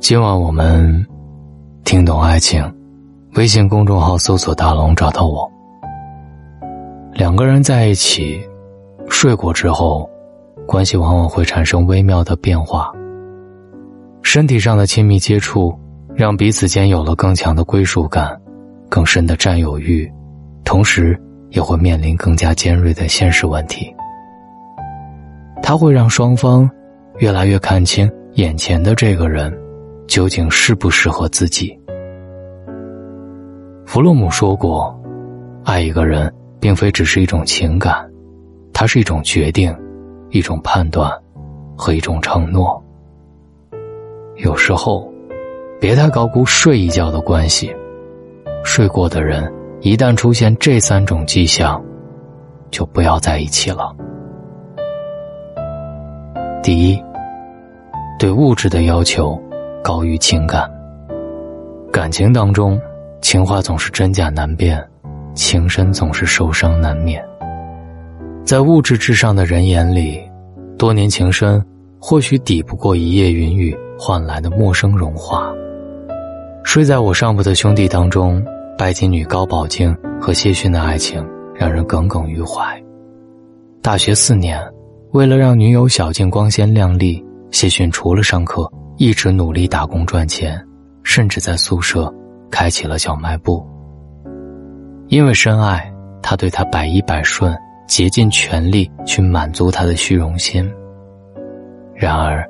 [0.00, 1.06] 今晚我们
[1.84, 2.64] 听懂爱情，
[3.34, 5.48] 微信公众号搜索“大龙”找到我。
[7.12, 8.40] 两个人在一起
[9.10, 10.08] 睡过之后，
[10.66, 12.90] 关系往往会产生微妙的变化。
[14.22, 15.78] 身体上的亲密接触，
[16.14, 18.40] 让彼此间有了更强的归属感，
[18.88, 20.10] 更深的占有欲，
[20.64, 21.16] 同时
[21.50, 23.94] 也会面临更加尖锐的现实问题。
[25.62, 26.68] 它会让双方
[27.18, 29.54] 越来越看清眼前的这个人
[30.10, 31.78] 究竟适不适合自己。
[33.86, 34.92] 弗洛姆说过，
[35.64, 38.10] 爱一个人并非只是一种情感，
[38.72, 39.72] 它是一种决定，
[40.30, 41.08] 一种判断
[41.76, 42.82] 和一种承诺。
[44.38, 45.08] 有时候，
[45.80, 47.72] 别太高估睡一觉的关系。
[48.64, 51.80] 睡过的人，一旦出现这三种迹象，
[52.72, 53.94] 就不要在一起了。
[56.64, 57.00] 第一，
[58.18, 59.40] 对物质的要求
[59.82, 60.70] 高于情感。
[61.92, 62.80] 感情当中，
[63.20, 64.82] 情话总是真假难辨，
[65.34, 67.24] 情深总是受伤难免。
[68.44, 70.20] 在物质至上的人眼里，
[70.78, 71.64] 多年情深
[72.00, 75.52] 或许抵不过一夜云雨换来的陌生融化。
[76.64, 78.42] 睡在我上铺的兄弟当中，
[78.78, 82.62] 拜金女高宝静和谢逊的爱情让人耿耿于怀。
[83.82, 84.60] 大学四年。
[85.12, 87.20] 为了让女友小静光鲜亮丽，
[87.50, 88.70] 谢逊除了上课，
[89.00, 90.62] 一直努力打工赚钱，
[91.04, 92.14] 甚至在宿舍
[92.50, 93.66] 开启了小卖部。
[95.08, 95.90] 因为深爱，
[96.22, 97.56] 他对她百依百顺，
[97.88, 100.70] 竭尽全力去满足她的虚荣心。
[101.94, 102.46] 然而，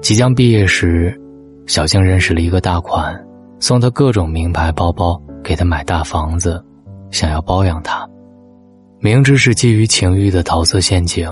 [0.00, 1.20] 即将毕业时，
[1.66, 3.20] 小静认识了一个大款，
[3.58, 6.64] 送她各种名牌包包，给她买大房子，
[7.10, 8.08] 想要包养她。
[9.00, 11.28] 明知是基于情欲的桃色陷阱。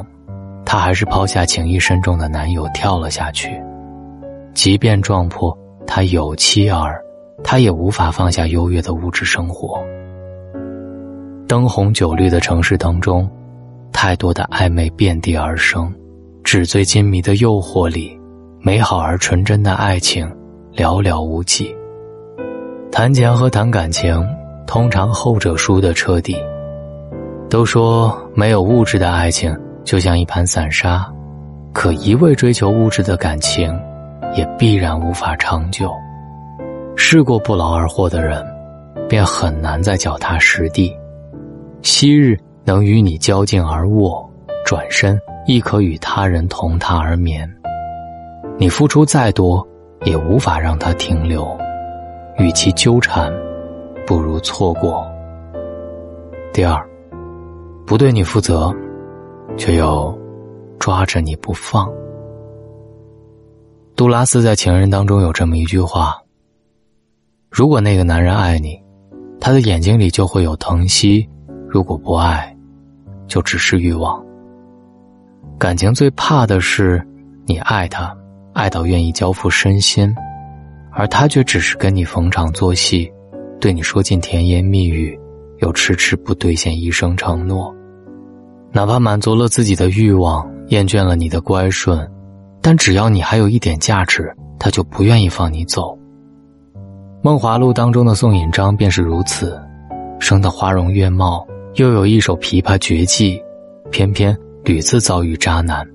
[0.66, 3.48] 她还是抛下情谊深重的男友跳了下去，
[4.54, 5.56] 即便撞破
[5.86, 7.02] 他有妻儿，
[7.42, 9.82] 他也无法放下优越的物质生活。
[11.46, 13.28] 灯红酒绿的城市当中，
[13.92, 15.92] 太多的暧昧遍地而生，
[16.44, 18.18] 纸醉金迷的诱惑里，
[18.60, 20.26] 美好而纯真的爱情
[20.74, 21.74] 寥寥无几。
[22.92, 24.24] 谈钱和谈感情，
[24.66, 26.36] 通常后者输得彻底。
[27.48, 29.56] 都说没有物质的爱情。
[29.82, 31.10] 就像一盘散沙，
[31.72, 33.76] 可一味追求物质的感情，
[34.36, 35.92] 也必然无法长久。
[36.96, 38.44] 试过不劳而获的人，
[39.08, 40.94] 便很难再脚踏实地。
[41.82, 44.28] 昔日能与你交颈而卧，
[44.64, 47.50] 转身亦可与他人同榻而眠。
[48.58, 49.66] 你付出再多，
[50.04, 51.46] 也无法让他停留。
[52.38, 53.32] 与其纠缠，
[54.06, 55.06] 不如错过。
[56.52, 56.86] 第二，
[57.86, 58.74] 不对你负责。
[59.56, 60.16] 却又
[60.78, 61.90] 抓着你不放。
[64.00, 66.18] 杜拉斯在《情人》当中有这么一句话
[67.52, 68.82] ：“如果那个男人爱你，
[69.38, 71.22] 他的眼睛里就会有疼惜；
[71.68, 72.56] 如果不爱，
[73.26, 74.18] 就只是欲望。
[75.58, 77.06] 感情最怕的是
[77.44, 78.16] 你爱他，
[78.54, 80.10] 爱到愿意交付身心，
[80.92, 83.12] 而他却只是跟你逢场作戏，
[83.60, 85.14] 对你说尽甜言蜜语，
[85.58, 87.70] 又迟迟不兑现一声承诺。”
[88.72, 92.10] 哪怕满足了自己的欲望，厌倦了你的乖顺，
[92.62, 95.94] 但只要你还有一点价值，他就不愿意放你走。
[97.22, 99.60] 《梦华录》当中的宋引章便是如此，
[100.18, 103.42] 生得花容月貌，又有一手琵琶绝技，
[103.90, 105.86] 偏偏屡次遭遇渣男。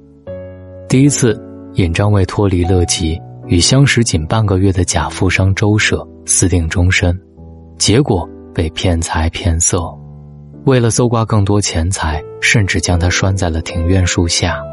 [0.88, 1.40] 第一次，
[1.74, 7.20] 引章为脱离乐极，与相识仅半个月的假富商周舍私定终身，
[7.78, 9.84] 结果被骗财骗色。
[10.66, 14.64] 为了搜刮更多钱财，甚至将他拴在了庭院树下。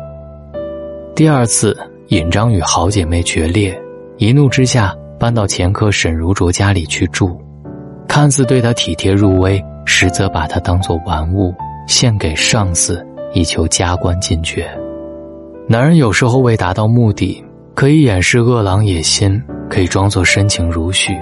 [1.14, 1.76] 第二次，
[2.08, 3.78] 尹章与好姐妹决裂，
[4.16, 7.38] 一怒之下搬到前客沈如琢家里去住，
[8.08, 11.54] 看似对他体贴入微，实则把他当作玩物
[11.86, 14.66] 献给上司，以求加官进爵。
[15.68, 17.44] 男人有时候为达到目的，
[17.74, 21.14] 可以掩饰恶狼野心，可以装作深情如许。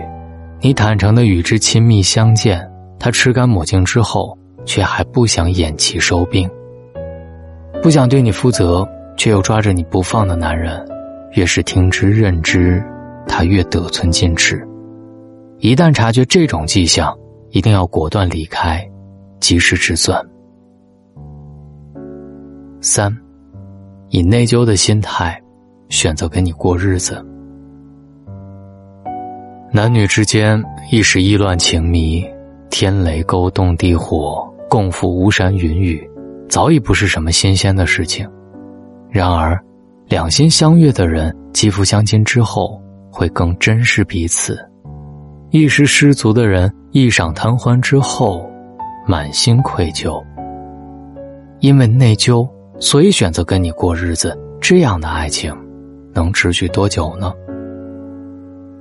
[0.61, 2.65] 你坦诚的与之亲密相见，
[2.99, 4.37] 他吃干抹净之后。
[4.67, 6.49] 却还不想偃旗收兵，
[7.83, 8.87] 不想对你负责，
[9.21, 10.83] 却又抓着你不放的男人，
[11.33, 12.83] 越是听之任之，
[13.29, 14.67] 他越得寸进尺。
[15.59, 17.15] 一旦察觉这种迹象，
[17.51, 18.83] 一定要果断离开，
[19.39, 20.17] 及时止损。
[22.81, 23.15] 三，
[24.09, 25.39] 以内疚的心态
[25.91, 27.23] 选择跟你过日子。
[29.71, 32.27] 男女之间一时意乱情迷，
[32.71, 34.51] 天雷勾动地火。
[34.71, 36.11] 共赴巫山云雨，
[36.49, 38.27] 早已不是什么新鲜的事情。
[39.11, 39.59] 然而，
[40.07, 42.81] 两心相悦的人肌肤相亲之后，
[43.11, 44.59] 会更珍视彼此。
[45.51, 48.49] 一时失足的人，一晌贪欢之后，
[49.07, 50.23] 满心愧疚。
[51.59, 52.49] 因为内疚，
[52.79, 54.39] 所以选择跟你过日子。
[54.61, 55.53] 这样的爱情，
[56.15, 57.33] 能持续多久呢？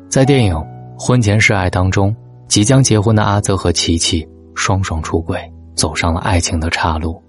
[0.10, 0.54] 在电影
[1.00, 2.16] 《婚前是爱》当中，
[2.48, 5.42] 即将结婚的阿泽和琪琪双双出轨，
[5.74, 7.20] 走上了爱情的岔路。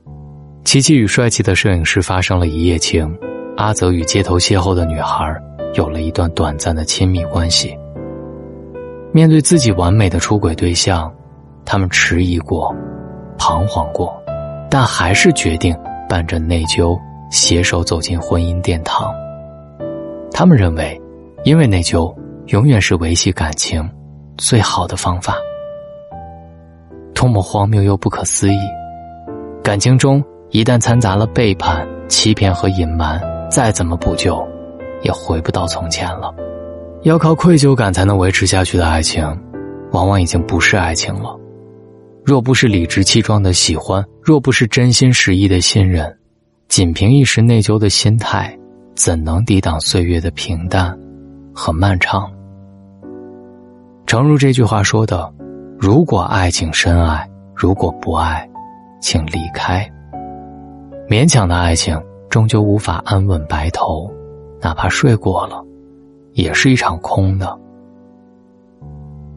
[0.65, 3.19] 琪琪与帅气的摄影师发生了一夜情，
[3.57, 5.35] 阿泽与街头邂逅的女孩
[5.75, 7.77] 有了一段短暂的亲密关系。
[9.13, 11.13] 面对自己完美的出轨对象，
[11.65, 12.73] 他们迟疑过，
[13.37, 14.15] 彷徨过，
[14.71, 15.77] 但还是决定
[16.09, 16.97] 伴着内疚
[17.31, 19.13] 携手走进婚姻殿堂。
[20.31, 21.01] 他们认为，
[21.43, 22.15] 因为内疚
[22.49, 23.89] 永远是维系感情
[24.37, 25.35] 最好的方法。
[27.13, 28.59] 多么荒谬又不可思议！
[29.63, 33.21] 感情中一旦掺杂了背叛、欺骗和隐瞒，
[33.51, 34.45] 再怎么补救，
[35.03, 36.35] 也回不到从前了。
[37.03, 39.25] 要靠愧疚感才能维持下去的爱情，
[39.93, 41.39] 往往已经不是爱情了。
[42.25, 46.15] 若不是理直气壮的喜欢，若不是真心实意的信任，
[46.69, 48.55] 仅凭一时内疚的心态，
[48.97, 50.99] 怎能抵挡岁月的平淡
[51.55, 52.29] 和漫长？
[54.05, 55.33] 诚如这句话说的
[55.79, 57.25] ：“如果爱情深爱，
[57.55, 58.47] 如果不爱，
[59.01, 59.89] 请离开。”
[61.11, 64.09] 勉强的爱情终究无法安稳白头，
[64.61, 65.61] 哪怕睡过了。
[66.35, 67.59] 也是一场空的。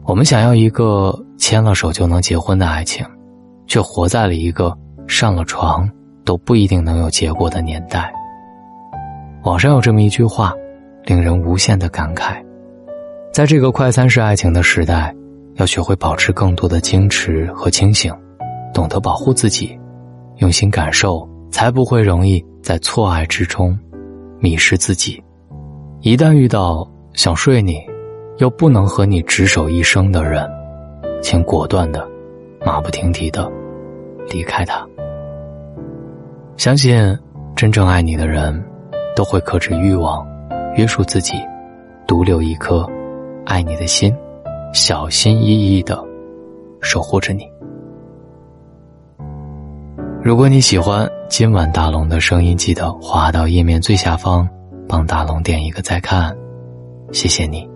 [0.04, 3.04] 我们想要一个牵了手就能结婚的爱情，
[3.66, 4.72] 却活在了一个
[5.08, 5.90] 上了床
[6.24, 8.14] 都不一定能有结果的年代。
[9.42, 10.54] 网上有这么一句话，
[11.02, 12.40] 令人无限的感慨：
[13.32, 15.12] 在这个快餐式爱情的时代，
[15.54, 18.14] 要学会保持更多的矜持和清醒，
[18.72, 19.76] 懂得保护自己，
[20.36, 23.78] 用心感受，才不会容易在错爱之中
[24.40, 25.22] 迷失自己。
[26.00, 27.80] 一旦遇到想睡你，
[28.38, 30.44] 又不能和你执手一生的人，
[31.22, 32.04] 请果断的、
[32.66, 33.48] 马不停蹄的
[34.28, 34.84] 离开他。
[36.56, 37.16] 相信
[37.54, 38.60] 真正爱你的人，
[39.14, 40.26] 都会克制欲望，
[40.74, 41.34] 约束自己，
[42.04, 42.84] 独留一颗
[43.46, 44.12] 爱你的心，
[44.72, 46.04] 小心翼翼的
[46.80, 47.48] 守护着你。
[50.24, 54.48] 如果你喜欢今晚大龙的声音，记得滑到页面最下方。
[54.88, 56.34] 帮大龙点一个再看，
[57.12, 57.68] 谢谢你，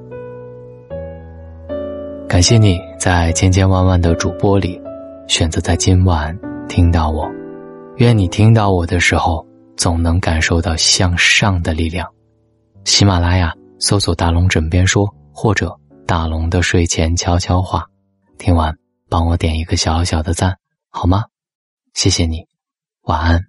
[2.26, 4.80] 感谢你在千千万万的主播里
[5.26, 6.34] 选择在今晚
[6.70, 7.30] 听到我。
[7.96, 9.46] 愿你听到我的时候，
[9.76, 12.08] 总能感受到向上的力量。
[12.86, 15.78] 喜马拉雅搜索“大龙枕边说”或者
[16.08, 17.84] “大龙的睡前悄悄话”，
[18.38, 18.74] 听完
[19.10, 20.56] 帮我点一个小小的赞
[20.88, 21.24] 好吗？
[22.00, 22.46] 谢谢你，
[23.02, 23.40] 晚安。